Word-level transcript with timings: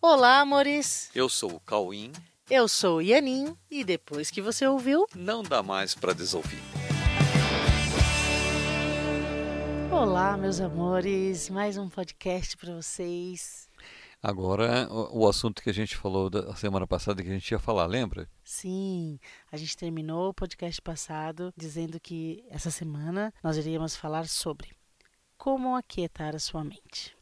Olá, 0.00 0.40
amores! 0.40 1.10
Eu 1.14 1.28
sou 1.28 1.54
o 1.54 1.60
Cauim. 1.60 2.12
Eu 2.48 2.68
sou 2.68 2.98
o 2.98 3.02
Yanin 3.02 3.56
e 3.70 3.84
depois 3.84 4.30
que 4.30 4.40
você 4.40 4.66
ouviu, 4.66 5.06
Não 5.14 5.42
dá 5.42 5.62
mais 5.62 5.94
para 5.94 6.12
desouvir. 6.14 6.58
olá, 9.90 10.36
meus 10.36 10.60
amores! 10.60 11.50
Mais 11.50 11.76
um 11.76 11.88
podcast 11.88 12.56
para 12.56 12.74
vocês. 12.74 13.68
Agora, 14.22 14.88
o, 14.90 15.24
o 15.24 15.28
assunto 15.28 15.62
que 15.62 15.70
a 15.70 15.74
gente 15.74 15.96
falou 15.96 16.30
da 16.30 16.54
semana 16.54 16.86
passada 16.86 17.22
que 17.22 17.28
a 17.28 17.32
gente 17.32 17.50
ia 17.50 17.58
falar, 17.58 17.86
lembra? 17.86 18.28
Sim, 18.44 19.18
a 19.50 19.56
gente 19.56 19.76
terminou 19.76 20.28
o 20.30 20.34
podcast 20.34 20.80
passado 20.80 21.52
dizendo 21.56 21.98
que 22.00 22.44
essa 22.48 22.70
semana 22.70 23.32
nós 23.42 23.56
iríamos 23.56 23.94
falar 23.96 24.26
sobre 24.28 24.70
como 25.36 25.76
aquietar 25.76 26.34
a 26.34 26.38
sua 26.40 26.64
mente. 26.64 27.17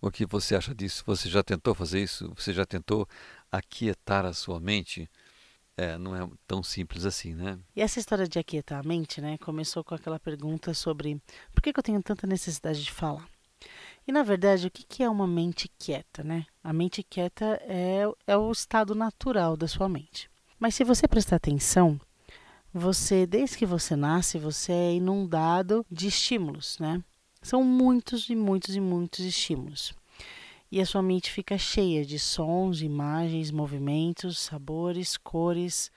O 0.00 0.10
que 0.10 0.26
você 0.26 0.54
acha 0.54 0.74
disso? 0.74 1.02
Você 1.06 1.28
já 1.28 1.42
tentou 1.42 1.74
fazer 1.74 2.02
isso? 2.02 2.32
Você 2.36 2.52
já 2.52 2.64
tentou 2.64 3.08
aquietar 3.50 4.24
a 4.24 4.32
sua 4.32 4.60
mente? 4.60 5.08
É, 5.76 5.96
não 5.96 6.16
é 6.16 6.28
tão 6.46 6.62
simples 6.62 7.04
assim, 7.04 7.34
né? 7.34 7.58
E 7.76 7.80
essa 7.80 8.00
história 8.00 8.26
de 8.26 8.38
aquietar 8.38 8.80
a 8.80 8.82
mente, 8.82 9.20
né, 9.20 9.38
começou 9.38 9.84
com 9.84 9.94
aquela 9.94 10.18
pergunta 10.18 10.74
sobre 10.74 11.22
por 11.54 11.62
que, 11.62 11.72
eu 11.74 11.82
tenho 11.82 12.02
tanta 12.02 12.26
necessidade 12.26 12.82
de 12.82 12.90
falar. 12.90 13.28
E 14.06 14.10
na 14.10 14.24
verdade, 14.24 14.66
o 14.66 14.70
que, 14.70 14.84
que 14.84 15.02
é 15.04 15.08
uma 15.08 15.26
mente 15.26 15.70
quieta, 15.78 16.24
né? 16.24 16.46
A 16.64 16.72
mente 16.72 17.02
quieta 17.02 17.60
é, 17.62 18.02
é 18.26 18.36
o 18.36 18.50
estado 18.50 18.94
natural 18.94 19.56
da 19.56 19.68
sua 19.68 19.88
mente. 19.88 20.28
Mas 20.58 20.74
se 20.74 20.82
você 20.82 21.06
prestar 21.06 21.36
atenção, 21.36 22.00
você, 22.72 23.26
desde 23.26 23.56
que 23.56 23.66
você 23.66 23.94
nasce, 23.94 24.38
você 24.38 24.72
é 24.72 24.94
inundado 24.94 25.86
de 25.90 26.08
estímulos, 26.08 26.78
né? 26.78 27.02
São 27.48 27.64
muitos 27.64 28.28
e 28.28 28.36
muitos 28.36 28.76
e 28.76 28.80
muitos 28.80 29.20
estímulos. 29.20 29.94
E 30.70 30.82
a 30.82 30.84
sua 30.84 31.00
mente 31.00 31.30
fica 31.30 31.56
cheia 31.56 32.04
de 32.04 32.18
sons, 32.18 32.82
imagens, 32.82 33.50
movimentos, 33.50 34.38
sabores, 34.38 35.16
cores, 35.16 35.90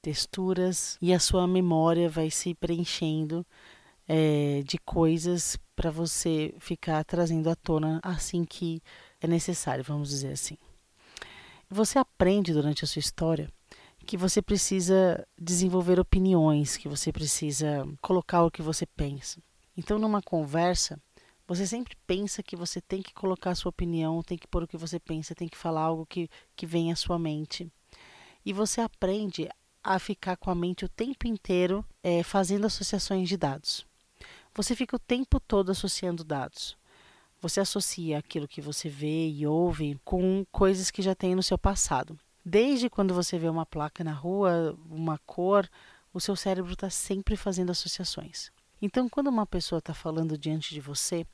texturas, 0.00 0.96
e 1.02 1.12
a 1.12 1.18
sua 1.18 1.44
memória 1.48 2.08
vai 2.08 2.30
se 2.30 2.54
preenchendo 2.54 3.44
é, 4.06 4.62
de 4.64 4.78
coisas 4.78 5.58
para 5.74 5.90
você 5.90 6.54
ficar 6.60 7.02
trazendo 7.02 7.50
à 7.50 7.56
tona 7.56 7.98
assim 8.00 8.44
que 8.44 8.80
é 9.20 9.26
necessário, 9.26 9.82
vamos 9.82 10.10
dizer 10.10 10.34
assim. 10.34 10.56
Você 11.68 11.98
aprende 11.98 12.52
durante 12.52 12.84
a 12.84 12.86
sua 12.86 13.00
história 13.00 13.50
que 14.06 14.16
você 14.16 14.40
precisa 14.40 15.26
desenvolver 15.36 15.98
opiniões, 15.98 16.76
que 16.76 16.88
você 16.88 17.10
precisa 17.10 17.84
colocar 18.00 18.44
o 18.44 18.52
que 18.52 18.62
você 18.62 18.86
pensa. 18.86 19.40
Então, 19.76 19.98
numa 19.98 20.22
conversa, 20.22 20.98
você 21.46 21.66
sempre 21.66 21.94
pensa 22.06 22.42
que 22.42 22.56
você 22.56 22.80
tem 22.80 23.02
que 23.02 23.14
colocar 23.14 23.50
a 23.50 23.54
sua 23.54 23.70
opinião, 23.70 24.22
tem 24.22 24.36
que 24.36 24.48
pôr 24.48 24.62
o 24.62 24.68
que 24.68 24.76
você 24.76 24.98
pensa, 24.98 25.34
tem 25.34 25.48
que 25.48 25.56
falar 25.56 25.82
algo 25.82 26.06
que, 26.06 26.28
que 26.56 26.66
vem 26.66 26.90
à 26.90 26.96
sua 26.96 27.18
mente. 27.18 27.70
E 28.44 28.52
você 28.52 28.80
aprende 28.80 29.48
a 29.82 29.98
ficar 30.00 30.36
com 30.36 30.50
a 30.50 30.54
mente 30.54 30.84
o 30.84 30.88
tempo 30.88 31.28
inteiro 31.28 31.84
é, 32.02 32.22
fazendo 32.22 32.66
associações 32.66 33.28
de 33.28 33.36
dados. 33.36 33.86
Você 34.54 34.74
fica 34.74 34.96
o 34.96 34.98
tempo 34.98 35.38
todo 35.38 35.70
associando 35.70 36.24
dados. 36.24 36.76
Você 37.40 37.60
associa 37.60 38.18
aquilo 38.18 38.48
que 38.48 38.60
você 38.60 38.88
vê 38.88 39.28
e 39.28 39.46
ouve 39.46 40.00
com 40.04 40.44
coisas 40.50 40.90
que 40.90 41.02
já 41.02 41.14
tem 41.14 41.34
no 41.34 41.42
seu 41.42 41.58
passado. 41.58 42.18
Desde 42.44 42.88
quando 42.88 43.14
você 43.14 43.38
vê 43.38 43.48
uma 43.48 43.66
placa 43.66 44.02
na 44.02 44.12
rua, 44.12 44.76
uma 44.90 45.18
cor, 45.18 45.68
o 46.12 46.20
seu 46.20 46.34
cérebro 46.34 46.72
está 46.72 46.88
sempre 46.88 47.36
fazendo 47.36 47.70
associações. 47.70 48.50
Então, 48.80 49.08
quando 49.08 49.28
uma 49.28 49.46
pessoa 49.46 49.78
está 49.78 49.94
falando 49.94 50.36
diante 50.36 50.74
de 50.74 50.80
você, 50.80 51.26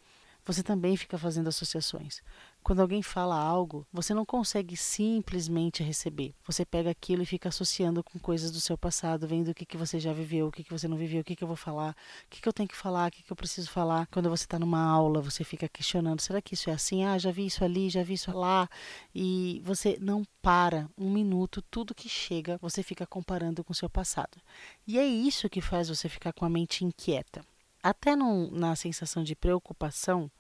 você 0.45 0.63
também 0.63 0.97
fica 0.97 1.19
fazendo 1.19 1.49
associações. 1.49 2.23
Quando 2.63 2.81
alguém 2.81 3.03
fala 3.03 3.37
algo, 3.37 3.85
você 3.93 4.15
não 4.15 4.25
consegue 4.25 4.77
simplesmente 4.77 5.83
receber. 5.83 6.33
Você 6.47 6.65
pega 6.65 6.91
aquilo 6.91 7.23
e 7.23 7.27
fica 7.27 7.49
associando 7.49 8.05
com 8.05 8.21
coisas 8.21 8.53
do 8.53 8.61
seu 8.61 8.79
passado, 8.79 9.27
vendo 9.27 9.49
o 9.49 9.55
que, 9.55 9.67
que 9.67 9.77
você 9.77 9.99
já 9.99 10.13
viveu, 10.13 10.47
o 10.47 10.53
que, 10.53 10.63
que 10.63 10.71
você 10.71 10.87
não 10.87 10.97
viveu, 10.97 11.23
o 11.23 11.25
que, 11.25 11.35
que 11.35 11.43
eu 11.43 11.49
vou 11.49 11.57
falar, 11.57 11.97
o 12.25 12.31
que, 12.31 12.41
que 12.41 12.49
eu 12.49 12.53
tenho 12.53 12.69
que 12.69 12.77
falar, 12.77 13.09
o 13.09 13.11
que, 13.11 13.23
que 13.23 13.33
eu 13.33 13.37
preciso 13.37 13.69
falar. 13.69 14.07
Quando 14.07 14.31
você 14.31 14.45
está 14.45 14.61
numa 14.61 14.81
aula, 14.81 15.21
você 15.21 15.43
fica 15.43 15.69
questionando: 15.69 16.21
será 16.21 16.41
que 16.41 16.55
isso 16.55 16.71
é 16.71 16.73
assim? 16.73 17.05
Ah, 17.05 17.19
já 17.19 17.33
vi 17.33 17.47
isso 17.47 17.65
ali, 17.65 17.91
já 17.91 18.03
vi 18.05 18.15
isso 18.15 18.31
lá. 18.31 18.69
E 19.13 19.61
você 19.65 19.99
não 20.01 20.25
para 20.41 20.89
um 20.97 21.11
minuto, 21.11 21.63
tudo 21.63 21.95
que 21.95 22.09
chega, 22.09 22.59
você 22.59 22.83
fica 22.83 23.05
comparando 23.05 23.65
com 23.65 23.73
o 23.73 23.77
seu 23.77 23.91
passado. 23.91 24.41
E 24.87 24.99
é 24.99 25.05
isso 25.05 25.51
que 25.51 25.61
faz 25.61 25.89
você 25.89 26.09
ficar 26.09 26.33
com 26.33 26.45
a 26.45 26.51
mente 26.51 26.85
inquieta. 26.85 27.45
Até 27.83 28.15
no, 28.15 28.49
na 28.53 28.77
sensação 28.77 29.25
de 29.25 29.35
preocupação, 29.35 30.31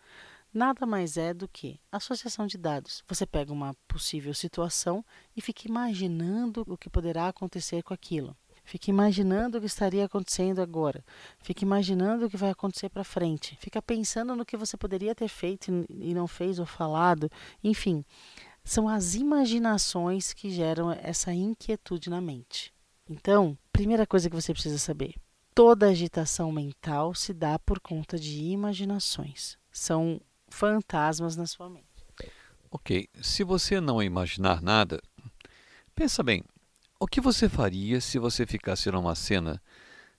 nada 0.52 0.86
mais 0.86 1.16
é 1.16 1.32
do 1.32 1.48
que 1.48 1.80
associação 1.90 2.46
de 2.46 2.58
dados. 2.58 3.02
Você 3.08 3.26
pega 3.26 3.52
uma 3.52 3.74
possível 3.88 4.34
situação 4.34 5.04
e 5.36 5.40
fica 5.40 5.68
imaginando 5.68 6.64
o 6.66 6.76
que 6.76 6.90
poderá 6.90 7.28
acontecer 7.28 7.82
com 7.82 7.94
aquilo. 7.94 8.36
Fica 8.64 8.90
imaginando 8.90 9.58
o 9.58 9.60
que 9.60 9.66
estaria 9.66 10.04
acontecendo 10.04 10.60
agora. 10.60 11.04
Fica 11.40 11.64
imaginando 11.64 12.26
o 12.26 12.30
que 12.30 12.36
vai 12.36 12.50
acontecer 12.50 12.88
para 12.88 13.02
frente. 13.02 13.56
Fica 13.60 13.82
pensando 13.82 14.36
no 14.36 14.44
que 14.44 14.56
você 14.56 14.76
poderia 14.76 15.14
ter 15.14 15.28
feito 15.28 15.84
e 15.90 16.14
não 16.14 16.28
fez 16.28 16.58
ou 16.58 16.66
falado. 16.66 17.28
Enfim, 17.62 18.04
são 18.64 18.88
as 18.88 19.14
imaginações 19.14 20.32
que 20.32 20.50
geram 20.50 20.92
essa 20.92 21.32
inquietude 21.32 22.08
na 22.08 22.20
mente. 22.20 22.72
Então, 23.08 23.58
primeira 23.72 24.06
coisa 24.06 24.30
que 24.30 24.36
você 24.36 24.52
precisa 24.52 24.78
saber: 24.78 25.14
toda 25.54 25.88
agitação 25.88 26.52
mental 26.52 27.14
se 27.14 27.32
dá 27.32 27.58
por 27.58 27.80
conta 27.80 28.18
de 28.18 28.44
imaginações. 28.44 29.58
São 29.72 30.20
fantasmas 30.52 31.36
na 31.36 31.46
sua 31.46 31.68
mente. 31.68 31.86
Ok, 32.70 33.08
se 33.20 33.44
você 33.44 33.80
não 33.80 34.02
imaginar 34.02 34.62
nada, 34.62 35.02
pensa 35.94 36.22
bem, 36.22 36.44
o 36.98 37.06
que 37.06 37.20
você 37.20 37.48
faria 37.48 38.00
se 38.00 38.18
você 38.18 38.46
ficasse 38.46 38.90
numa 38.90 39.14
cena 39.14 39.60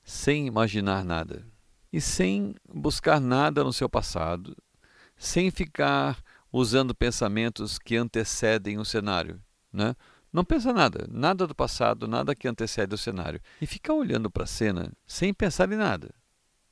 sem 0.04 0.48
imaginar 0.48 1.06
nada 1.06 1.48
e 1.92 2.02
sem 2.02 2.54
buscar 2.72 3.20
nada 3.22 3.64
no 3.64 3.72
seu 3.72 3.88
passado, 3.88 4.56
sem 5.18 5.50
ficar 5.50 6.22
usando 6.52 6.94
pensamentos 6.94 7.80
que 7.80 7.96
antecedem 7.96 8.78
o 8.78 8.86
cenário, 8.86 9.42
né? 9.72 9.96
Não 10.32 10.44
pensa 10.44 10.74
nada, 10.74 11.08
nada 11.10 11.46
do 11.46 11.56
passado, 11.56 12.08
nada 12.08 12.36
que 12.36 12.48
antecede 12.48 12.94
o 12.94 12.98
cenário. 12.98 13.40
E 13.62 13.68
fica 13.68 13.94
olhando 13.94 14.30
para 14.30 14.44
a 14.44 14.48
cena 14.48 14.92
sem 15.06 15.34
pensar 15.34 15.72
em 15.72 15.76
nada, 15.76 16.14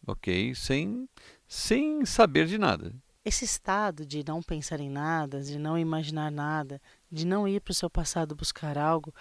ok? 0.06 0.54
Sem, 0.56 1.08
sem 1.48 2.04
saber 2.06 2.48
de 2.48 2.58
nada. 2.58 2.94
Esse 3.24 3.46
estado 3.46 4.04
de 4.04 4.24
não 4.26 4.42
pensar 4.42 4.80
em 4.80 4.90
nada, 4.90 5.44
de 5.44 5.60
não 5.60 5.78
imaginar 5.78 6.32
nada, 6.32 6.82
de 7.12 7.24
não 7.24 7.48
ir 7.48 7.62
para 7.62 7.72
o 7.72 7.76
seu 7.76 7.88
passado 7.88 8.36
buscar 8.36 8.80
algo, 8.80 9.14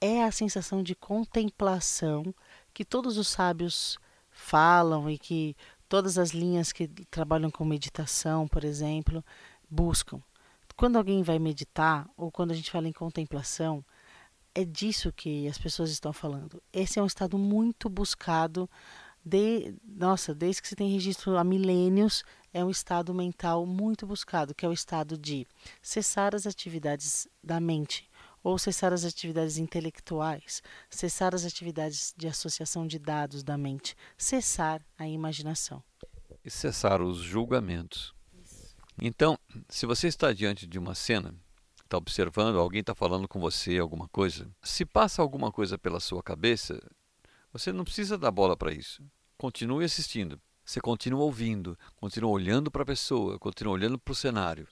é 0.00 0.22
a 0.22 0.30
sensação 0.30 0.80
de 0.80 0.94
contemplação 0.94 2.32
que 2.72 2.84
todos 2.84 3.18
os 3.18 3.26
sábios 3.26 3.98
falam 4.30 5.10
e 5.10 5.18
que 5.18 5.56
todas 5.88 6.18
as 6.18 6.30
linhas 6.30 6.70
que 6.70 6.86
trabalham 7.10 7.50
com 7.50 7.64
meditação, 7.64 8.46
por 8.46 8.62
exemplo, 8.62 9.24
buscam. 9.68 10.22
Quando 10.76 10.96
alguém 10.96 11.24
vai 11.24 11.40
meditar 11.40 12.08
ou 12.16 12.30
quando 12.30 12.52
a 12.52 12.54
gente 12.54 12.70
fala 12.70 12.86
em 12.86 12.92
contemplação, 12.92 13.84
é 14.54 14.64
disso 14.64 15.12
que 15.12 15.48
as 15.48 15.58
pessoas 15.58 15.90
estão 15.90 16.12
falando. 16.12 16.62
Esse 16.72 17.00
é 17.00 17.02
um 17.02 17.06
estado 17.06 17.36
muito 17.36 17.88
buscado 17.88 18.70
de, 19.28 19.74
nossa, 19.84 20.34
desde 20.34 20.62
que 20.62 20.68
se 20.68 20.74
tem 20.74 20.90
registro 20.90 21.36
há 21.36 21.44
milênios, 21.44 22.24
é 22.52 22.64
um 22.64 22.70
estado 22.70 23.12
mental 23.12 23.66
muito 23.66 24.06
buscado, 24.06 24.54
que 24.54 24.64
é 24.64 24.68
o 24.68 24.72
estado 24.72 25.18
de 25.18 25.46
cessar 25.82 26.34
as 26.34 26.46
atividades 26.46 27.28
da 27.44 27.60
mente, 27.60 28.08
ou 28.42 28.58
cessar 28.58 28.92
as 28.92 29.04
atividades 29.04 29.58
intelectuais, 29.58 30.62
cessar 30.88 31.34
as 31.34 31.44
atividades 31.44 32.14
de 32.16 32.26
associação 32.26 32.86
de 32.86 32.98
dados 32.98 33.42
da 33.42 33.58
mente, 33.58 33.94
cessar 34.16 34.80
a 34.98 35.06
imaginação. 35.06 35.82
E 36.42 36.50
cessar 36.50 37.02
os 37.02 37.18
julgamentos. 37.18 38.14
Então, 39.00 39.38
se 39.68 39.84
você 39.84 40.08
está 40.08 40.32
diante 40.32 40.66
de 40.66 40.78
uma 40.78 40.94
cena, 40.94 41.34
está 41.84 41.98
observando, 41.98 42.58
alguém 42.58 42.80
está 42.80 42.94
falando 42.94 43.28
com 43.28 43.38
você 43.38 43.78
alguma 43.78 44.08
coisa, 44.08 44.50
se 44.62 44.86
passa 44.86 45.20
alguma 45.20 45.52
coisa 45.52 45.76
pela 45.76 46.00
sua 46.00 46.22
cabeça, 46.22 46.80
você 47.52 47.72
não 47.72 47.84
precisa 47.84 48.16
dar 48.16 48.30
bola 48.30 48.56
para 48.56 48.72
isso. 48.72 49.02
Continue 49.38 49.84
assistindo. 49.84 50.40
Você 50.64 50.80
continua 50.80 51.20
ouvindo, 51.20 51.78
continua 51.94 52.30
olhando 52.30 52.72
para 52.72 52.82
a 52.82 52.86
pessoa, 52.86 53.38
continua 53.38 53.72
olhando 53.72 53.96
para 53.96 54.10
o 54.10 54.14
cenário. 54.14 54.66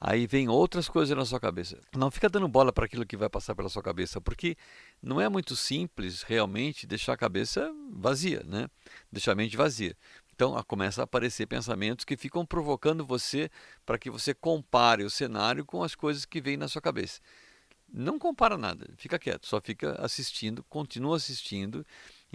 Aí 0.00 0.26
vem 0.26 0.48
outras 0.48 0.88
coisas 0.88 1.16
na 1.16 1.24
sua 1.24 1.38
cabeça. 1.38 1.80
Não 1.96 2.10
fica 2.10 2.28
dando 2.28 2.48
bola 2.48 2.72
para 2.72 2.86
aquilo 2.86 3.06
que 3.06 3.16
vai 3.16 3.30
passar 3.30 3.54
pela 3.54 3.68
sua 3.68 3.84
cabeça, 3.84 4.20
porque 4.20 4.56
não 5.00 5.20
é 5.20 5.28
muito 5.28 5.54
simples 5.54 6.22
realmente 6.22 6.88
deixar 6.88 7.12
a 7.12 7.16
cabeça 7.16 7.72
vazia, 7.92 8.42
né? 8.44 8.68
Deixar 9.12 9.30
a 9.32 9.36
mente 9.36 9.56
vazia. 9.56 9.96
Então 10.34 10.60
começa 10.64 11.00
a 11.00 11.04
aparecer 11.04 11.46
pensamentos 11.46 12.04
que 12.04 12.16
ficam 12.16 12.44
provocando 12.44 13.06
você 13.06 13.48
para 13.86 13.96
que 13.96 14.10
você 14.10 14.34
compare 14.34 15.04
o 15.04 15.10
cenário 15.10 15.64
com 15.64 15.84
as 15.84 15.94
coisas 15.94 16.24
que 16.24 16.40
vêm 16.40 16.56
na 16.56 16.66
sua 16.66 16.82
cabeça. 16.82 17.20
Não 17.88 18.18
compara 18.18 18.58
nada, 18.58 18.92
fica 18.96 19.20
quieto, 19.20 19.46
só 19.46 19.60
fica 19.60 19.94
assistindo, 20.04 20.64
continua 20.64 21.16
assistindo, 21.16 21.86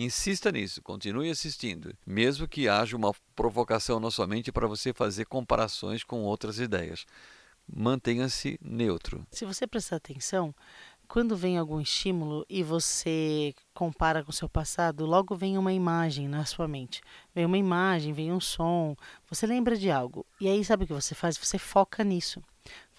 insista 0.03 0.51
nisso, 0.51 0.81
continue 0.81 1.29
assistindo, 1.29 1.95
mesmo 2.05 2.47
que 2.47 2.67
haja 2.67 2.95
uma 2.95 3.13
provocação 3.35 3.99
na 3.99 4.09
sua 4.09 4.27
mente 4.27 4.51
para 4.51 4.67
você 4.67 4.93
fazer 4.93 5.25
comparações 5.25 6.03
com 6.03 6.23
outras 6.23 6.59
ideias. 6.59 7.05
mantenha-se 7.71 8.57
neutro. 8.61 9.25
Se 9.31 9.45
você 9.45 9.67
prestar 9.67 9.97
atenção, 9.97 10.55
quando 11.07 11.35
vem 11.35 11.57
algum 11.57 11.81
estímulo 11.81 12.45
e 12.49 12.63
você 12.63 13.53
compara 13.73 14.23
com 14.23 14.31
o 14.31 14.33
seu 14.33 14.49
passado, 14.49 15.05
logo 15.05 15.35
vem 15.35 15.57
uma 15.57 15.73
imagem 15.73 16.27
na 16.27 16.45
sua 16.45 16.67
mente. 16.67 17.01
Vem 17.33 17.45
uma 17.45 17.57
imagem, 17.57 18.13
vem 18.13 18.31
um 18.31 18.39
som, 18.39 18.95
você 19.27 19.45
lembra 19.45 19.75
de 19.75 19.89
algo. 19.91 20.25
E 20.39 20.47
aí 20.47 20.63
sabe 20.63 20.83
o 20.83 20.87
que 20.87 20.93
você 20.93 21.15
faz? 21.15 21.37
Você 21.37 21.57
foca 21.57 22.03
nisso. 22.03 22.41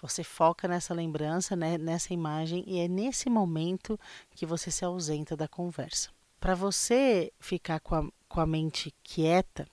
Você 0.01 0.23
foca 0.23 0.67
nessa 0.67 0.93
lembrança, 0.93 1.55
né, 1.55 1.77
nessa 1.77 2.13
imagem, 2.13 2.63
e 2.67 2.79
é 2.79 2.87
nesse 2.87 3.29
momento 3.29 3.99
que 4.35 4.45
você 4.45 4.71
se 4.71 4.83
ausenta 4.83 5.35
da 5.37 5.47
conversa. 5.47 6.09
Para 6.41 6.55
você 6.55 7.31
ficar 7.39 7.79
com 7.79 7.95
a, 7.95 8.03
com 8.27 8.41
a 8.41 8.45
mente 8.45 8.93
quieta, 9.01 9.65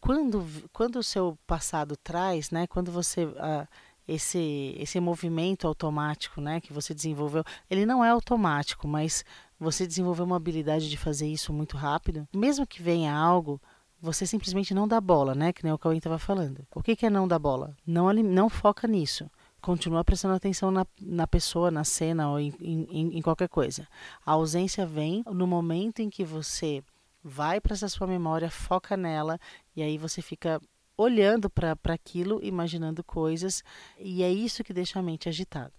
quando, 0.00 0.46
quando 0.72 0.96
o 0.96 1.02
seu 1.02 1.36
passado 1.46 1.96
traz, 1.96 2.50
né, 2.50 2.66
quando 2.66 2.90
você. 2.90 3.26
Uh, 3.26 3.68
esse 4.06 4.76
esse 4.78 5.00
movimento 5.00 5.66
automático, 5.66 6.40
né, 6.40 6.60
que 6.60 6.72
você 6.74 6.94
desenvolveu, 6.94 7.42
ele 7.70 7.86
não 7.86 8.04
é 8.04 8.10
automático, 8.10 8.86
mas 8.86 9.24
você 9.58 9.86
desenvolveu 9.86 10.26
uma 10.26 10.36
habilidade 10.36 10.90
de 10.90 10.96
fazer 10.96 11.26
isso 11.26 11.52
muito 11.52 11.76
rápido. 11.76 12.28
Mesmo 12.34 12.66
que 12.66 12.82
venha 12.82 13.14
algo, 13.14 13.60
você 14.00 14.26
simplesmente 14.26 14.74
não 14.74 14.86
dá 14.86 15.00
bola, 15.00 15.34
né, 15.34 15.52
que 15.52 15.64
nem 15.64 15.72
o 15.72 15.78
Cauê 15.78 15.96
estava 15.96 16.18
falando. 16.18 16.66
O 16.74 16.82
que, 16.82 16.94
que 16.94 17.06
é 17.06 17.10
não 17.10 17.26
dar 17.26 17.38
bola? 17.38 17.74
Não 17.86 18.12
não 18.12 18.48
foca 18.50 18.86
nisso. 18.86 19.30
Continua 19.64 20.04
prestando 20.04 20.34
atenção 20.34 20.70
na, 20.70 20.86
na 21.00 21.26
pessoa, 21.26 21.70
na 21.70 21.84
cena 21.84 22.28
ou 22.28 22.38
em, 22.38 22.54
em, 22.60 23.16
em 23.16 23.22
qualquer 23.22 23.48
coisa. 23.48 23.88
A 24.24 24.32
ausência 24.32 24.84
vem 24.84 25.24
no 25.26 25.46
momento 25.46 26.00
em 26.00 26.10
que 26.10 26.22
você 26.22 26.84
vai 27.22 27.62
para 27.62 27.72
essa 27.72 27.88
sua 27.88 28.06
memória, 28.06 28.50
foca 28.50 28.94
nela 28.94 29.40
e 29.74 29.82
aí 29.82 29.96
você 29.96 30.20
fica 30.20 30.60
olhando 30.98 31.48
para 31.48 31.74
aquilo, 31.86 32.44
imaginando 32.44 33.02
coisas, 33.02 33.64
e 33.98 34.22
é 34.22 34.30
isso 34.30 34.62
que 34.62 34.74
deixa 34.74 34.98
a 34.98 35.02
mente 35.02 35.30
agitada. 35.30 35.72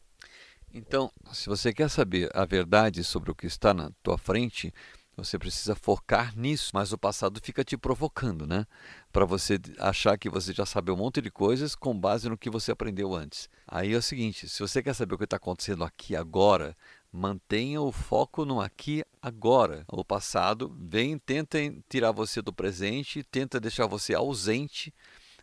Então, 0.74 1.12
se 1.32 1.48
você 1.48 1.72
quer 1.72 1.88
saber 1.88 2.28
a 2.34 2.44
verdade 2.44 3.04
sobre 3.04 3.30
o 3.30 3.36
que 3.36 3.46
está 3.46 3.72
na 3.72 3.92
tua 4.02 4.18
frente, 4.18 4.74
você 5.18 5.40
precisa 5.40 5.76
focar 5.76 6.38
nisso, 6.38 6.72
mas 6.74 6.92
o 6.92 6.98
passado 6.98 7.40
fica 7.42 7.64
te 7.64 7.78
provocando, 7.78 8.46
né? 8.46 8.66
Para 9.14 9.26
você 9.26 9.58
achar 9.80 10.18
que 10.18 10.30
você 10.30 10.54
já 10.54 10.66
sabe 10.66 10.92
um 10.92 10.98
monte 10.98 11.22
de 11.22 11.32
coisas 11.32 11.74
com 11.74 11.98
base 11.98 12.28
no 12.28 12.38
que 12.38 12.50
você 12.50 12.72
aprendeu 12.72 13.14
antes. 13.14 13.50
Aí 13.66 13.94
é 13.94 13.98
o 13.98 14.02
seguinte: 14.02 14.50
se 14.50 14.60
você 14.60 14.84
quer 14.84 14.94
saber 14.94 15.16
o 15.16 15.18
que 15.18 15.24
está 15.24 15.38
acontecendo 15.38 15.86
aqui 15.86 16.16
agora, 16.16 16.76
mantenha 17.12 17.82
o 17.82 17.94
foco 17.94 18.44
no 18.44 18.60
aqui 18.60 19.04
agora. 19.22 19.86
O 19.88 20.04
passado 20.04 20.76
vem, 20.78 21.18
tenta 21.18 21.58
tirar 21.88 22.12
você 22.12 22.42
do 22.42 22.52
presente, 22.52 23.24
tenta 23.24 23.60
deixar 23.60 23.88
você 23.88 24.14
ausente 24.14 24.94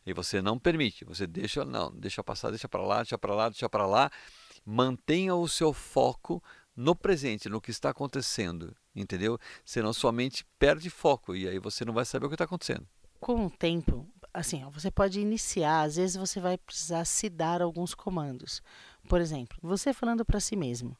e 0.05 0.13
você 0.13 0.43
não 0.43 0.59
permite. 0.59 1.05
Você 1.07 1.27
deixa, 1.27 1.65
não, 1.65 1.91
deixa 1.91 2.23
passar, 2.23 2.51
deixa 2.51 2.69
para 2.69 2.83
lá, 2.83 2.97
deixa 2.97 3.17
para 3.17 3.35
lá, 3.35 3.49
deixa 3.49 3.69
para 3.69 3.87
lá. 3.87 4.11
Mantenha 4.67 5.35
o 5.35 5.49
seu 5.49 5.73
foco 5.73 6.43
no 6.77 6.95
presente, 6.95 7.49
no 7.49 7.61
que 7.61 7.71
está 7.71 7.91
acontecendo, 7.91 8.75
entendeu? 8.94 9.39
Senão 9.65 9.93
sua 9.93 10.12
mente 10.12 10.44
perde 10.59 10.91
foco 10.91 11.35
e 11.35 11.49
aí 11.49 11.59
você 11.59 11.85
não 11.85 11.94
vai 11.94 12.05
saber 12.05 12.27
o 12.27 12.29
que 12.29 12.35
está 12.35 12.44
acontecendo. 12.44 12.87
Com 13.21 13.47
o 13.47 13.50
tempo, 13.50 14.09
assim, 14.33 14.65
você 14.71 14.91
pode 14.91 15.21
iniciar, 15.21 15.83
às 15.83 15.97
vezes 15.97 16.17
você 16.17 16.41
vai 16.41 16.59
precisar 16.59 17.05
se 17.05 17.29
dar 17.29 17.62
alguns 17.62 17.94
comandos. 17.94 18.62
Por 19.09 19.21
exemplo, 19.21 19.56
você 19.62 19.93
falando 19.93 20.25
para 20.25 20.41
si 20.41 20.56
mesmo: 20.56 20.97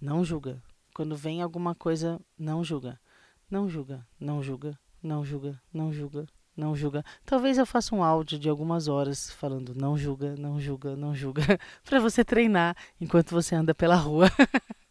não 0.00 0.24
julga. 0.24 0.62
Quando 0.94 1.16
vem 1.16 1.42
alguma 1.42 1.74
coisa, 1.74 2.18
não 2.38 2.64
julga. 2.64 2.98
Não 3.50 3.68
julga, 3.68 4.06
não 4.18 4.42
julga, 4.42 4.78
não 5.02 5.24
julga, 5.24 5.60
não 5.72 5.92
julga, 5.92 6.26
não 6.56 6.74
julga. 6.74 7.04
Talvez 7.24 7.58
eu 7.58 7.66
faça 7.66 7.94
um 7.94 8.02
áudio 8.02 8.38
de 8.38 8.48
algumas 8.48 8.88
horas 8.88 9.30
falando 9.30 9.74
não 9.74 9.96
julga, 9.96 10.34
não 10.36 10.58
julga, 10.58 10.96
não 10.96 11.14
julga, 11.14 11.42
para 11.84 12.00
você 12.00 12.24
treinar 12.24 12.76
enquanto 13.00 13.30
você 13.30 13.54
anda 13.54 13.74
pela 13.74 13.94
rua. 13.94 14.28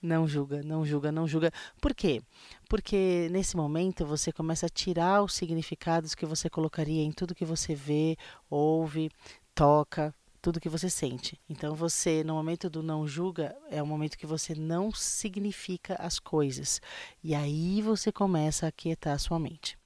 não 0.00 0.26
julga, 0.26 0.62
não 0.62 0.84
julga, 0.84 1.12
não 1.12 1.26
julga. 1.26 1.52
Por 1.80 1.94
quê? 1.94 2.22
Porque 2.68 3.28
nesse 3.30 3.56
momento 3.56 4.06
você 4.06 4.32
começa 4.32 4.66
a 4.66 4.68
tirar 4.68 5.22
os 5.22 5.34
significados 5.34 6.14
que 6.14 6.26
você 6.26 6.50
colocaria 6.50 7.02
em 7.02 7.12
tudo 7.12 7.34
que 7.34 7.44
você 7.44 7.74
vê, 7.74 8.16
ouve, 8.50 9.10
toca, 9.54 10.14
tudo 10.44 10.60
que 10.60 10.68
você 10.68 10.90
sente. 10.90 11.40
Então 11.48 11.74
você, 11.74 12.22
no 12.22 12.34
momento 12.34 12.68
do 12.68 12.82
não 12.82 13.08
julga, 13.08 13.56
é 13.70 13.82
o 13.82 13.86
momento 13.86 14.18
que 14.18 14.26
você 14.26 14.54
não 14.54 14.92
significa 14.92 15.94
as 15.94 16.18
coisas. 16.18 16.82
E 17.22 17.34
aí 17.34 17.80
você 17.80 18.12
começa 18.12 18.66
a 18.66 18.68
aquietar 18.68 19.14
a 19.14 19.18
sua 19.18 19.38
mente. 19.38 19.78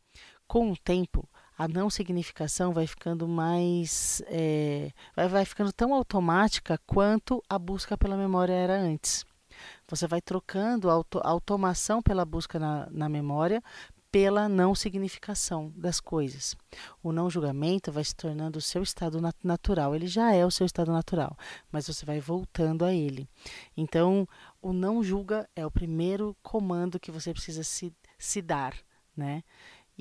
Com 0.49 0.73
o 0.73 0.77
tempo, 0.77 1.29
a 1.57 1.69
não 1.69 1.91
significação 1.91 2.73
vai 2.73 2.87
ficando 2.87 3.29
mais. 3.29 4.23
É, 4.27 4.91
vai, 5.15 5.29
vai 5.29 5.45
ficando 5.45 5.73
tão 5.73 5.93
automática 5.95 6.79
quanto 6.87 7.43
a 7.49 7.59
busca 7.59 7.99
pela 7.99 8.17
memória 8.17 8.53
era 8.53 8.77
antes. 8.77 9.25
Você 9.89 10.07
vai 10.07 10.21
trocando 10.21 10.91
a 10.91 10.93
auto, 10.93 11.21
automação 11.25 12.03
pela 12.03 12.25
busca 12.25 12.59
na, 12.59 12.89
na 12.91 13.09
memória 13.09 13.63
pela 14.11 14.49
não 14.49 14.75
significação 14.75 15.73
das 15.77 16.01
coisas. 16.01 16.57
O 17.03 17.13
não 17.13 17.29
julgamento 17.29 17.93
vai 17.93 18.03
se 18.03 18.15
tornando 18.15 18.59
o 18.59 18.63
seu 18.63 18.83
estado 18.83 19.21
nat 19.21 19.37
natural. 19.43 19.95
Ele 19.95 20.07
já 20.07 20.33
é 20.33 20.45
o 20.45 20.51
seu 20.51 20.65
estado 20.67 20.91
natural, 20.91 21.37
mas 21.71 21.87
você 21.87 22.07
vai 22.07 22.21
voltando 22.21 22.85
a 22.85 22.93
ele. 22.93 23.29
Então, 23.77 24.27
o 24.63 24.73
não 24.73 25.03
julga 25.03 25.49
é 25.55 25.65
o 25.67 25.71
primeiro 25.71 26.37
comando 26.43 27.01
que 27.01 27.11
você 27.11 27.33
precisa 27.33 27.63
se, 27.63 27.95
se 28.19 28.41
dar, 28.41 28.75
né? 29.17 29.43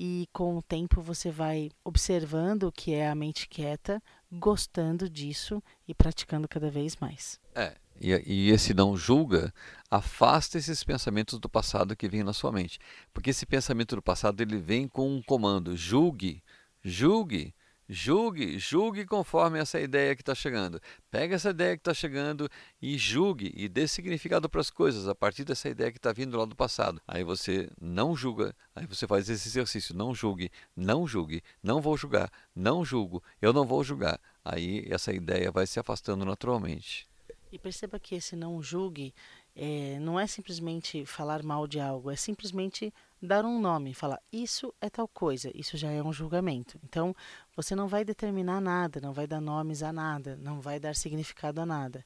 E 0.00 0.28
com 0.32 0.56
o 0.56 0.62
tempo 0.62 1.02
você 1.02 1.30
vai 1.30 1.70
observando 1.84 2.64
o 2.64 2.72
que 2.72 2.94
é 2.94 3.08
a 3.08 3.16
mente 3.16 3.48
quieta, 3.48 4.00
gostando 4.30 5.10
disso 5.10 5.62
e 5.88 5.94
praticando 5.94 6.46
cada 6.46 6.70
vez 6.70 6.96
mais. 6.96 7.40
É, 7.52 7.76
e, 8.00 8.12
e, 8.26 8.50
esse 8.50 8.74
não 8.74 8.96
julga 8.96 9.52
afasta 9.90 10.58
esses 10.58 10.84
pensamentos 10.84 11.38
do 11.38 11.48
passado 11.48 11.96
que 11.96 12.08
vêm 12.08 12.22
na 12.22 12.32
sua 12.32 12.52
mente. 12.52 12.78
Porque 13.12 13.30
esse 13.30 13.46
pensamento 13.46 13.96
do 13.96 14.02
passado 14.02 14.40
ele 14.40 14.58
vem 14.58 14.86
com 14.88 15.16
um 15.16 15.22
comando: 15.22 15.76
julgue, 15.76 16.42
julgue, 16.82 17.54
julgue, 17.88 18.58
julgue 18.58 19.06
conforme 19.06 19.58
essa 19.58 19.80
ideia 19.80 20.14
que 20.14 20.22
está 20.22 20.34
chegando. 20.34 20.80
Pega 21.10 21.34
essa 21.34 21.50
ideia 21.50 21.76
que 21.76 21.80
está 21.80 21.94
chegando 21.94 22.48
e 22.80 22.98
julgue 22.98 23.52
e 23.56 23.68
dê 23.68 23.88
significado 23.88 24.48
para 24.48 24.60
as 24.60 24.70
coisas 24.70 25.08
a 25.08 25.14
partir 25.14 25.44
dessa 25.44 25.68
ideia 25.68 25.90
que 25.90 25.98
está 25.98 26.12
vindo 26.12 26.36
lá 26.36 26.44
do 26.44 26.54
passado. 26.54 27.00
Aí 27.06 27.24
você 27.24 27.70
não 27.80 28.14
julga, 28.14 28.54
aí 28.76 28.86
você 28.86 29.06
faz 29.06 29.28
esse 29.28 29.48
exercício: 29.48 29.96
não 29.96 30.14
julgue, 30.14 30.50
não 30.76 31.06
julgue, 31.06 31.42
não 31.62 31.80
vou 31.80 31.96
julgar, 31.96 32.30
não 32.54 32.84
julgo, 32.84 33.22
eu 33.40 33.52
não 33.52 33.66
vou 33.66 33.82
julgar. 33.82 34.20
Aí 34.44 34.86
essa 34.90 35.12
ideia 35.12 35.50
vai 35.50 35.66
se 35.66 35.80
afastando 35.80 36.24
naturalmente. 36.24 37.07
E 37.50 37.58
perceba 37.58 37.98
que 37.98 38.14
esse 38.14 38.36
não 38.36 38.62
julgue 38.62 39.14
é, 39.56 39.98
não 40.00 40.20
é 40.20 40.26
simplesmente 40.26 41.04
falar 41.06 41.42
mal 41.42 41.66
de 41.66 41.80
algo, 41.80 42.10
é 42.10 42.16
simplesmente 42.16 42.92
dar 43.20 43.44
um 43.44 43.60
nome, 43.60 43.94
falar 43.94 44.20
isso 44.32 44.72
é 44.80 44.88
tal 44.88 45.08
coisa, 45.08 45.50
isso 45.54 45.76
já 45.76 45.90
é 45.90 46.02
um 46.02 46.12
julgamento. 46.12 46.78
Então, 46.84 47.14
você 47.56 47.74
não 47.74 47.88
vai 47.88 48.04
determinar 48.04 48.60
nada, 48.60 49.00
não 49.00 49.12
vai 49.12 49.26
dar 49.26 49.40
nomes 49.40 49.82
a 49.82 49.92
nada, 49.92 50.36
não 50.36 50.60
vai 50.60 50.78
dar 50.78 50.94
significado 50.94 51.60
a 51.60 51.66
nada. 51.66 52.04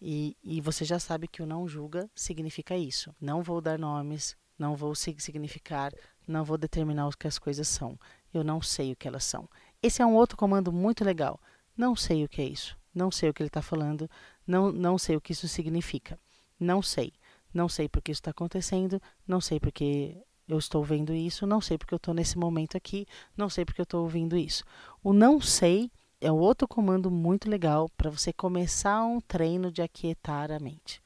E, 0.00 0.36
e 0.44 0.60
você 0.60 0.84
já 0.84 0.98
sabe 0.98 1.26
que 1.26 1.42
o 1.42 1.46
não 1.46 1.66
julga 1.66 2.08
significa 2.14 2.76
isso. 2.76 3.14
Não 3.20 3.42
vou 3.42 3.60
dar 3.60 3.78
nomes, 3.78 4.36
não 4.58 4.76
vou 4.76 4.94
significar, 4.94 5.92
não 6.26 6.44
vou 6.44 6.58
determinar 6.58 7.08
o 7.08 7.16
que 7.16 7.26
as 7.26 7.38
coisas 7.38 7.66
são. 7.66 7.98
Eu 8.32 8.44
não 8.44 8.60
sei 8.60 8.92
o 8.92 8.96
que 8.96 9.08
elas 9.08 9.24
são. 9.24 9.48
Esse 9.82 10.02
é 10.02 10.06
um 10.06 10.14
outro 10.14 10.36
comando 10.36 10.72
muito 10.72 11.04
legal. 11.04 11.40
Não 11.76 11.96
sei 11.96 12.24
o 12.24 12.28
que 12.28 12.42
é 12.42 12.44
isso. 12.44 12.76
Não 12.94 13.10
sei 13.10 13.28
o 13.28 13.34
que 13.34 13.42
ele 13.42 13.48
está 13.48 13.62
falando. 13.62 14.10
Não, 14.46 14.70
não 14.70 14.96
sei 14.96 15.16
o 15.16 15.20
que 15.20 15.32
isso 15.32 15.48
significa. 15.48 16.18
Não 16.58 16.80
sei. 16.80 17.12
Não 17.52 17.68
sei 17.68 17.88
porque 17.88 18.12
isso 18.12 18.20
está 18.20 18.30
acontecendo. 18.30 19.00
Não 19.26 19.40
sei 19.40 19.58
porque 19.58 20.16
eu 20.48 20.58
estou 20.58 20.84
vendo 20.84 21.12
isso. 21.12 21.46
Não 21.46 21.60
sei 21.60 21.76
porque 21.76 21.94
eu 21.94 21.98
estou 21.98 22.14
nesse 22.14 22.38
momento 22.38 22.76
aqui. 22.76 23.06
Não 23.36 23.48
sei 23.48 23.64
porque 23.64 23.80
eu 23.80 23.84
estou 23.84 24.02
ouvindo 24.02 24.36
isso. 24.36 24.64
O 25.02 25.12
não 25.12 25.40
sei 25.40 25.90
é 26.20 26.30
um 26.30 26.38
outro 26.38 26.66
comando 26.68 27.10
muito 27.10 27.48
legal 27.48 27.88
para 27.96 28.10
você 28.10 28.32
começar 28.32 29.04
um 29.04 29.20
treino 29.20 29.70
de 29.70 29.82
aquietar 29.82 30.50
a 30.50 30.58
mente. 30.58 31.02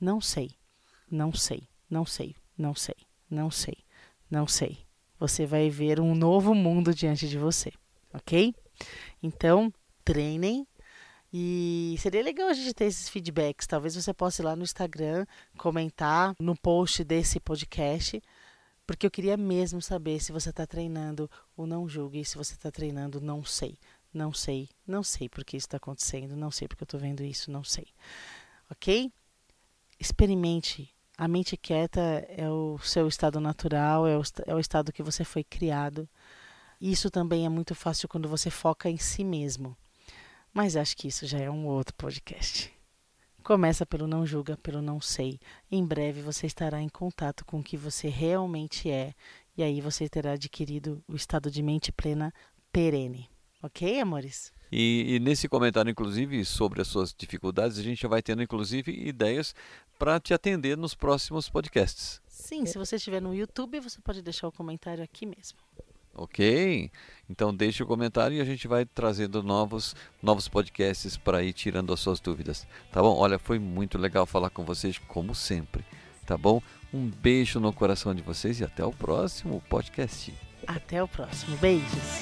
Não 0.00 0.20
sei. 0.20 0.50
Não 1.10 1.32
sei. 1.32 1.68
Não 1.88 2.04
sei. 2.04 2.34
Não 2.56 2.74
sei. 2.74 2.96
Não 3.30 3.50
sei. 3.50 3.76
Não 4.30 4.46
sei. 4.46 4.78
Você 5.18 5.46
vai 5.46 5.70
ver 5.70 6.00
um 6.00 6.14
novo 6.14 6.54
mundo 6.54 6.94
diante 6.94 7.28
de 7.28 7.38
você. 7.38 7.72
Ok? 8.12 8.54
Então, 9.22 9.72
treinem 10.04 10.66
e 11.32 11.96
seria 11.98 12.22
legal 12.22 12.48
a 12.48 12.52
gente 12.52 12.74
ter 12.74 12.84
esses 12.84 13.08
feedbacks. 13.08 13.66
Talvez 13.66 13.94
você 13.94 14.12
possa 14.12 14.42
ir 14.42 14.44
lá 14.44 14.54
no 14.54 14.62
Instagram 14.62 15.24
comentar 15.56 16.34
no 16.38 16.54
post 16.54 17.02
desse 17.02 17.40
podcast, 17.40 18.22
porque 18.86 19.06
eu 19.06 19.10
queria 19.10 19.36
mesmo 19.36 19.80
saber 19.80 20.20
se 20.20 20.30
você 20.30 20.50
está 20.50 20.66
treinando 20.66 21.30
o 21.56 21.64
não 21.66 21.88
julgue, 21.88 22.24
se 22.24 22.36
você 22.36 22.52
está 22.52 22.70
treinando 22.70 23.18
não 23.18 23.42
sei, 23.42 23.78
não 24.12 24.30
sei, 24.30 24.68
não 24.86 25.02
sei 25.02 25.26
porque 25.26 25.56
isso 25.56 25.66
está 25.66 25.78
acontecendo, 25.78 26.36
não 26.36 26.50
sei 26.50 26.68
porque 26.68 26.82
eu 26.82 26.86
estou 26.86 27.00
vendo 27.00 27.24
isso, 27.24 27.50
não 27.50 27.64
sei. 27.64 27.86
Ok? 28.70 29.10
Experimente. 29.98 30.92
A 31.16 31.28
mente 31.28 31.56
quieta 31.56 32.00
é 32.28 32.48
o 32.50 32.78
seu 32.78 33.06
estado 33.06 33.40
natural, 33.40 34.06
é 34.06 34.18
o, 34.18 34.22
é 34.46 34.54
o 34.54 34.58
estado 34.58 34.92
que 34.92 35.02
você 35.02 35.24
foi 35.24 35.44
criado. 35.44 36.08
Isso 36.80 37.10
também 37.10 37.46
é 37.46 37.48
muito 37.48 37.74
fácil 37.74 38.08
quando 38.08 38.28
você 38.28 38.50
foca 38.50 38.90
em 38.90 38.96
si 38.98 39.22
mesmo 39.22 39.76
Mas 40.52 40.76
acho 40.76 40.96
que 40.96 41.08
isso 41.08 41.26
já 41.26 41.38
é 41.38 41.50
um 41.50 41.66
outro 41.66 41.94
podcast. 41.94 42.70
Começa 43.42 43.84
pelo 43.84 44.06
não 44.06 44.24
julga, 44.24 44.56
pelo 44.56 44.80
não 44.80 45.00
sei. 45.00 45.40
Em 45.70 45.84
breve 45.84 46.20
você 46.20 46.46
estará 46.46 46.80
em 46.80 46.88
contato 46.88 47.44
com 47.44 47.58
o 47.58 47.62
que 47.62 47.76
você 47.76 48.08
realmente 48.08 48.90
é 48.90 49.14
e 49.56 49.62
aí 49.62 49.80
você 49.80 50.08
terá 50.08 50.32
adquirido 50.32 51.02
o 51.08 51.16
estado 51.16 51.50
de 51.50 51.62
mente 51.62 51.90
plena 51.90 52.32
perene. 52.72 53.28
Ok, 53.62 54.00
amores? 54.00 54.52
E, 54.70 55.16
e, 55.16 55.20
nesse 55.20 55.48
comentário, 55.48 55.90
inclusive, 55.90 56.44
sobre 56.44 56.80
as 56.80 56.88
suas 56.88 57.14
dificuldades, 57.14 57.78
a 57.78 57.82
gente 57.82 58.00
já 58.00 58.08
vai 58.08 58.22
tendo, 58.22 58.42
inclusive, 58.42 58.90
ideias 58.90 59.54
para 59.98 60.18
te 60.18 60.32
atender 60.32 60.78
nos 60.78 60.94
próximos 60.94 61.48
podcasts. 61.48 62.22
Sim, 62.26 62.64
se 62.64 62.78
você 62.78 62.96
estiver 62.96 63.20
no 63.20 63.34
YouTube, 63.34 63.80
você 63.80 64.00
pode 64.00 64.22
deixar 64.22 64.48
o 64.48 64.52
comentário 64.52 65.04
aqui 65.04 65.26
mesmo. 65.26 65.58
Ok? 66.14 66.90
Então 67.28 67.54
deixe 67.54 67.82
o 67.82 67.86
comentário 67.86 68.36
e 68.36 68.40
a 68.40 68.44
gente 68.44 68.68
vai 68.68 68.84
trazendo 68.84 69.42
novos, 69.42 69.96
novos 70.22 70.48
podcasts 70.48 71.16
para 71.16 71.42
ir 71.42 71.52
tirando 71.52 71.92
as 71.92 72.00
suas 72.00 72.20
dúvidas. 72.20 72.66
Tá 72.90 73.00
bom? 73.00 73.16
Olha, 73.16 73.38
foi 73.38 73.58
muito 73.58 73.96
legal 73.96 74.26
falar 74.26 74.50
com 74.50 74.64
vocês, 74.64 74.98
como 74.98 75.34
sempre. 75.34 75.84
Tá 76.26 76.36
bom? 76.36 76.62
Um 76.92 77.06
beijo 77.08 77.58
no 77.58 77.72
coração 77.72 78.14
de 78.14 78.22
vocês 78.22 78.60
e 78.60 78.64
até 78.64 78.84
o 78.84 78.92
próximo 78.92 79.62
podcast. 79.68 80.34
Até 80.66 81.02
o 81.02 81.08
próximo. 81.08 81.56
Beijos. 81.56 82.21